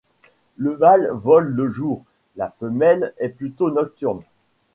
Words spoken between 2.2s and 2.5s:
la